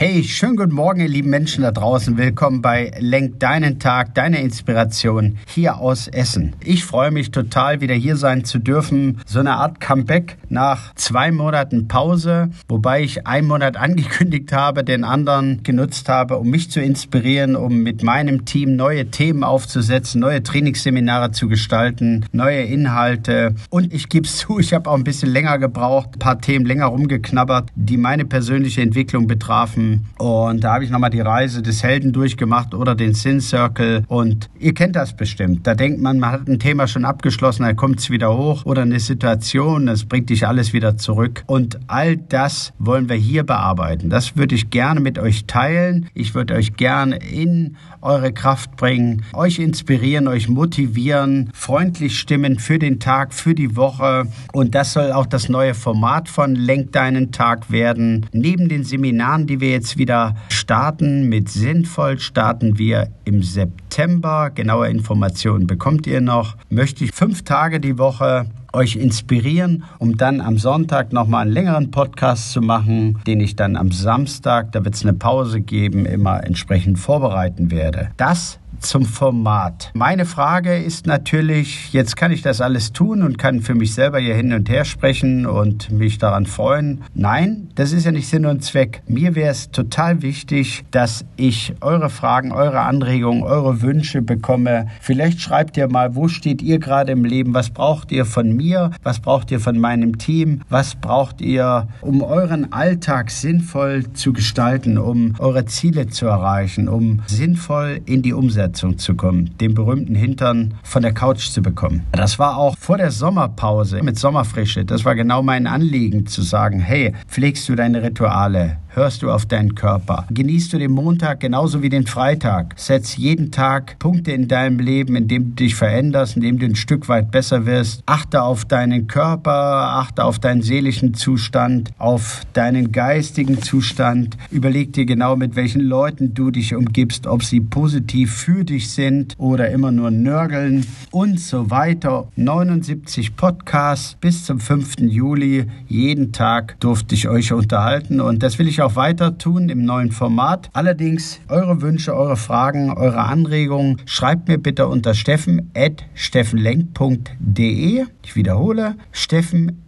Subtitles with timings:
[0.00, 2.16] Hey, schönen guten Morgen, ihr lieben Menschen da draußen.
[2.16, 6.52] Willkommen bei Lenk deinen Tag, deine Inspiration hier aus Essen.
[6.64, 9.18] Ich freue mich total, wieder hier sein zu dürfen.
[9.26, 15.02] So eine Art Comeback nach zwei Monaten Pause, wobei ich einen Monat angekündigt habe, den
[15.02, 20.44] anderen genutzt habe, um mich zu inspirieren, um mit meinem Team neue Themen aufzusetzen, neue
[20.44, 23.56] Trainingsseminare zu gestalten, neue Inhalte.
[23.68, 26.66] Und ich gebe es zu, ich habe auch ein bisschen länger gebraucht, ein paar Themen
[26.66, 29.86] länger rumgeknabbert, die meine persönliche Entwicklung betrafen
[30.18, 34.02] und da habe ich nochmal die Reise des Helden durchgemacht oder den Sin Circle.
[34.08, 35.66] Und ihr kennt das bestimmt.
[35.66, 38.82] Da denkt man, man hat ein Thema schon abgeschlossen, dann kommt es wieder hoch oder
[38.82, 41.44] eine Situation, das bringt dich alles wieder zurück.
[41.46, 44.10] Und all das wollen wir hier bearbeiten.
[44.10, 46.06] Das würde ich gerne mit euch teilen.
[46.14, 52.78] Ich würde euch gerne in eure Kraft bringen, euch inspirieren, euch motivieren, freundlich stimmen für
[52.78, 54.24] den Tag, für die Woche.
[54.52, 58.26] Und das soll auch das neue Format von Lenk deinen Tag werden.
[58.32, 62.18] Neben den Seminaren, die wir jetzt jetzt wieder starten mit Sinnvoll.
[62.18, 64.50] Starten wir im September.
[64.52, 66.56] Genaue Informationen bekommt ihr noch.
[66.68, 71.90] Möchte ich fünf Tage die Woche euch inspirieren, um dann am Sonntag nochmal einen längeren
[71.92, 76.42] Podcast zu machen, den ich dann am Samstag, da wird es eine Pause geben, immer
[76.44, 78.10] entsprechend vorbereiten werde.
[78.18, 79.90] Das zum Format.
[79.94, 84.18] Meine Frage ist natürlich, jetzt kann ich das alles tun und kann für mich selber
[84.18, 87.02] hier hin und her sprechen und mich daran freuen.
[87.14, 89.02] Nein, das ist ja nicht Sinn und Zweck.
[89.08, 94.86] Mir wäre es total wichtig, dass ich eure Fragen, eure Anregungen, eure Wünsche bekomme.
[95.00, 97.54] Vielleicht schreibt ihr mal, wo steht ihr gerade im Leben?
[97.54, 98.90] Was braucht ihr von mir?
[99.02, 100.60] Was braucht ihr von meinem Team?
[100.68, 107.20] Was braucht ihr, um euren Alltag sinnvoll zu gestalten, um eure Ziele zu erreichen, um
[107.26, 112.04] sinnvoll in die Umsetzung Umsetzung zu kommen, den berühmten Hintern von der Couch zu bekommen.
[112.12, 114.84] Das war auch vor der Sommerpause mit Sommerfrische.
[114.84, 118.76] Das war genau mein Anliegen zu sagen, hey, pflegst du deine Rituale?
[118.88, 120.26] hörst du auf deinen Körper.
[120.30, 122.74] Genießt du den Montag genauso wie den Freitag.
[122.76, 127.08] Setz jeden Tag Punkte in deinem Leben, indem du dich veränderst, indem du ein Stück
[127.08, 128.02] weit besser wirst.
[128.06, 134.36] Achte auf deinen Körper, achte auf deinen seelischen Zustand, auf deinen geistigen Zustand.
[134.50, 139.34] Überleg dir genau, mit welchen Leuten du dich umgibst, ob sie positiv für dich sind
[139.38, 142.28] oder immer nur nörgeln und so weiter.
[142.36, 145.00] 79 Podcasts bis zum 5.
[145.00, 145.66] Juli.
[145.88, 149.84] Jeden Tag durfte ich euch unterhalten und das will ich ich auch weiter tun im
[149.84, 150.70] neuen Format.
[150.72, 159.82] Allerdings eure Wünsche, eure Fragen, eure Anregungen schreibt mir bitte unter steffen Ich wiederhole, steffen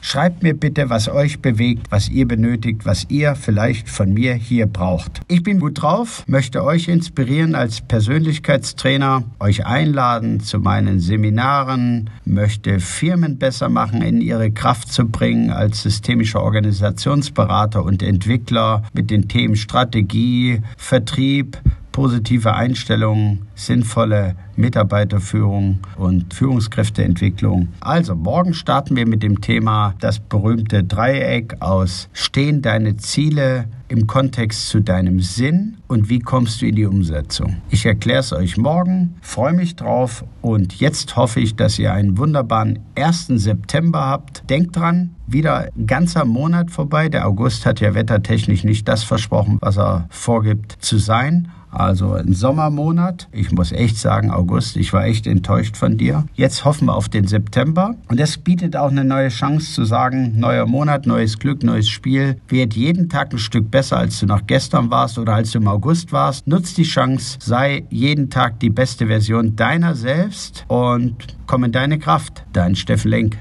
[0.00, 4.64] Schreibt mir bitte, was euch bewegt, was ihr benötigt, was ihr vielleicht von mir hier
[4.66, 5.20] braucht.
[5.28, 12.80] Ich bin gut drauf, möchte euch inspirieren als Persönlichkeitstrainer, euch einladen zu meinen Seminaren, möchte
[12.80, 19.10] Firmen besser machen, in ihre Kraft zu bringen als System systemischer Organisationsberater und Entwickler mit
[19.10, 21.58] den Themen Strategie, Vertrieb,
[21.92, 27.68] positive Einstellungen, sinnvolle Mitarbeiterführung und Führungskräfteentwicklung.
[27.80, 34.06] Also, morgen starten wir mit dem Thema das berühmte Dreieck aus Stehen deine Ziele im
[34.06, 37.56] Kontext zu deinem Sinn und wie kommst du in die Umsetzung.
[37.70, 42.16] Ich erkläre es euch morgen, freue mich drauf und jetzt hoffe ich, dass ihr einen
[42.18, 43.26] wunderbaren 1.
[43.28, 44.48] September habt.
[44.50, 47.08] Denkt dran, wieder ein ganzer Monat vorbei.
[47.10, 52.32] Der August hat ja wettertechnisch nicht das versprochen, was er vorgibt zu sein also ein
[52.32, 53.28] Sommermonat.
[53.32, 56.24] Ich muss echt sagen, August, ich war echt enttäuscht von dir.
[56.34, 57.94] Jetzt hoffen wir auf den September.
[58.08, 62.36] Und das bietet auch eine neue Chance zu sagen, neuer Monat, neues Glück, neues Spiel.
[62.48, 65.68] Wird jeden Tag ein Stück besser, als du noch gestern warst oder als du im
[65.68, 66.46] August warst.
[66.46, 71.98] Nutz die Chance, sei jeden Tag die beste Version deiner selbst und komm in deine
[71.98, 72.44] Kraft.
[72.52, 73.38] Dein Steffen Lenk.